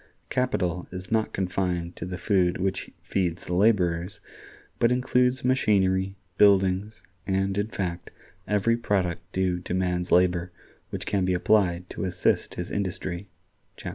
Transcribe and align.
Capital 0.31 0.87
is 0.91 1.11
not 1.11 1.31
confined 1.31 1.95
to 1.95 2.05
the 2.07 2.17
food 2.17 2.57
which 2.57 2.89
feeds 3.03 3.43
the 3.43 3.53
laborers, 3.53 4.19
but 4.79 4.91
includes 4.91 5.45
machinery, 5.45 6.15
buildings, 6.39 7.03
and, 7.27 7.55
in 7.55 7.67
fact, 7.67 8.09
every 8.47 8.77
product 8.77 9.21
due 9.31 9.59
to 9.59 9.75
man's 9.75 10.11
labor 10.11 10.51
which 10.89 11.05
can 11.05 11.23
be 11.23 11.35
applied 11.35 11.87
to 11.91 12.03
assist 12.05 12.55
his 12.55 12.71
industry" 12.71 13.29
(chap. 13.77 13.89